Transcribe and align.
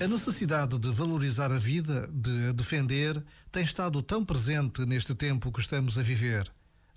A 0.00 0.06
necessidade 0.06 0.78
de 0.78 0.92
valorizar 0.92 1.50
a 1.50 1.58
vida, 1.58 2.08
de 2.12 2.50
a 2.50 2.52
defender, 2.52 3.20
tem 3.50 3.64
estado 3.64 4.00
tão 4.00 4.24
presente 4.24 4.86
neste 4.86 5.12
tempo 5.12 5.50
que 5.50 5.58
estamos 5.58 5.98
a 5.98 6.02
viver. 6.02 6.48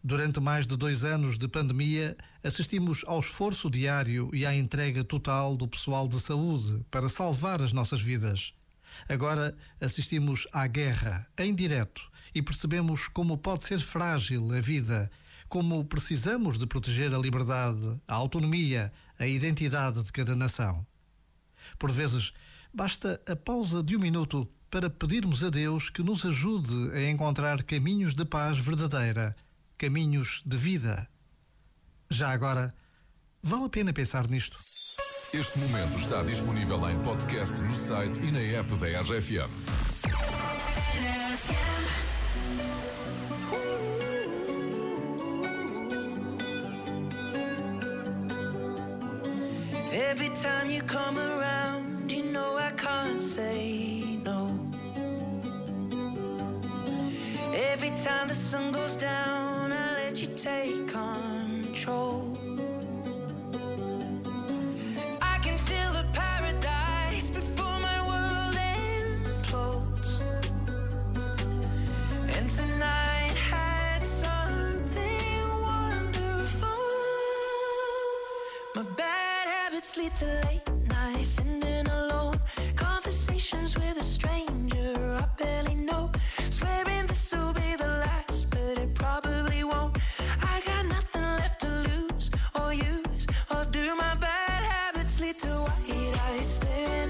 Durante 0.03 0.39
mais 0.39 0.67
de 0.67 0.77
dois 0.77 1.03
anos 1.03 1.35
de 1.35 1.47
pandemia, 1.47 2.15
assistimos 2.43 3.03
ao 3.07 3.19
esforço 3.19 3.71
diário 3.71 4.29
e 4.31 4.45
à 4.45 4.53
entrega 4.53 5.03
total 5.03 5.57
do 5.57 5.67
pessoal 5.67 6.07
de 6.07 6.19
saúde 6.19 6.85
para 6.91 7.09
salvar 7.09 7.59
as 7.59 7.73
nossas 7.73 7.99
vidas. 7.99 8.53
Agora 9.09 9.57
assistimos 9.79 10.47
à 10.53 10.67
guerra, 10.67 11.27
em 11.39 11.55
direto, 11.55 12.03
e 12.35 12.41
percebemos 12.41 13.07
como 13.07 13.35
pode 13.35 13.65
ser 13.65 13.79
frágil 13.79 14.53
a 14.53 14.61
vida, 14.61 15.09
como 15.49 15.83
precisamos 15.85 16.59
de 16.59 16.67
proteger 16.67 17.15
a 17.15 17.17
liberdade, 17.17 17.99
a 18.07 18.13
autonomia, 18.13 18.93
a 19.17 19.25
identidade 19.25 20.03
de 20.03 20.11
cada 20.11 20.35
nação. 20.35 20.85
Por 21.79 21.91
vezes, 21.91 22.31
basta 22.73 23.21
a 23.27 23.35
pausa 23.35 23.83
de 23.83 23.95
um 23.95 23.99
minuto 23.99 24.47
para 24.69 24.89
pedirmos 24.89 25.43
a 25.43 25.49
Deus 25.49 25.89
que 25.89 26.01
nos 26.01 26.25
ajude 26.25 26.91
a 26.93 27.09
encontrar 27.09 27.63
caminhos 27.63 28.13
de 28.13 28.23
paz 28.23 28.57
verdadeira, 28.57 29.35
caminhos 29.77 30.41
de 30.45 30.57
vida. 30.57 31.07
Já 32.09 32.31
agora, 32.31 32.73
vale 33.43 33.65
a 33.65 33.69
pena 33.69 33.91
pensar 33.93 34.27
nisto. 34.29 34.57
Este 35.33 35.59
momento 35.59 35.97
está 35.97 36.23
disponível 36.23 36.89
em 36.89 36.99
podcast 37.03 37.61
no 37.61 37.73
site 37.73 38.21
e 38.21 38.31
na 38.31 38.39
app 38.59 38.73
da 38.75 39.01
RFM. 39.01 39.49
Every 49.93 50.29
time 50.29 50.69
you 50.69 50.83
come 50.83 51.17
around, 51.17 51.60
time 58.03 58.27
the 58.27 58.33
sun 58.33 58.71
goes 58.71 58.95
down, 58.95 59.71
I 59.71 59.93
let 59.93 60.21
you 60.21 60.27
take 60.35 60.87
control. 60.87 62.35
I 65.21 65.37
can 65.43 65.57
feel 65.69 65.91
the 65.93 66.05
paradise 66.11 67.29
before 67.29 67.79
my 67.79 67.99
world 68.09 68.55
implodes. 69.05 70.23
And 72.35 72.49
tonight 72.49 73.35
had 73.35 74.03
something 74.03 75.43
wonderful. 75.61 76.67
My 78.75 78.83
bad 78.97 79.47
habits 79.47 79.95
lead 79.95 80.15
to 80.15 80.25
late 80.25 80.70
to 95.33 95.47
white 95.47 96.19
eyes 96.29 96.55
staring 96.55 97.09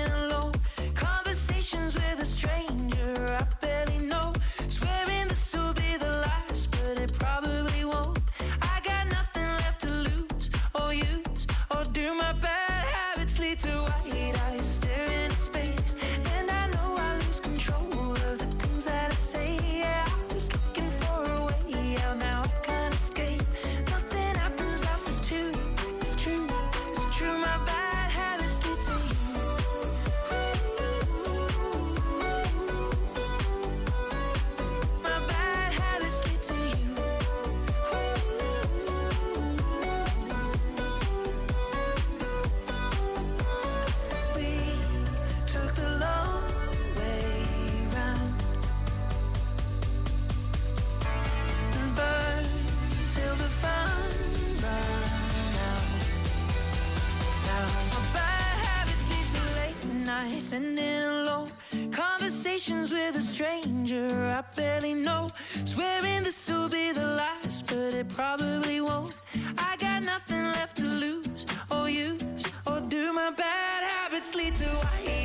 in 60.52 60.78
alone 61.04 61.50
conversations 61.90 62.92
with 62.92 63.16
a 63.16 63.20
stranger 63.20 64.08
I 64.38 64.42
barely 64.54 64.92
know. 64.92 65.28
Swearing 65.64 66.24
this 66.24 66.48
will 66.48 66.68
be 66.68 66.92
the 66.92 67.06
last, 67.06 67.66
but 67.66 67.94
it 67.94 68.08
probably 68.08 68.80
won't. 68.80 69.14
I 69.58 69.76
got 69.78 70.02
nothing 70.02 70.44
left 70.56 70.76
to 70.76 70.84
lose 70.84 71.46
or 71.70 71.88
use 71.88 72.44
or 72.66 72.80
do. 72.80 73.12
My 73.12 73.30
bad 73.30 73.82
habits 73.84 74.34
lead 74.34 74.54
to 74.56 74.64
white 74.64 75.21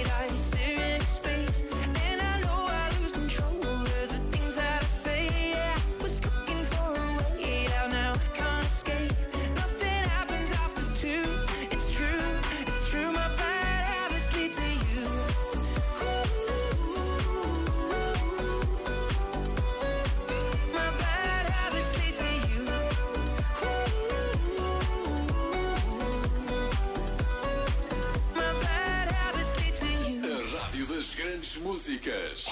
Grandes 31.47 31.57
Músicas. 31.57 32.45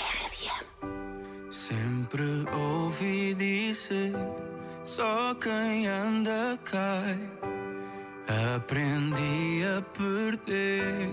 Sempre 1.49 2.45
ouvi 2.53 3.33
dizer: 3.33 4.13
só 4.83 5.35
quem 5.35 5.87
anda 5.87 6.57
cai. 6.63 7.19
Aprendi 8.55 9.63
a 9.65 9.81
perder. 9.81 11.09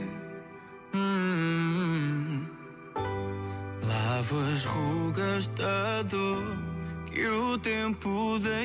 Hum. 0.95 2.47
Lavo 3.85 4.39
as 4.51 4.65
rugas 4.65 5.49
da 5.49 6.03
dor 6.03 6.57
que 7.07 7.27
o 7.27 7.59
tempo 7.59 8.39
deixa. 8.39 8.63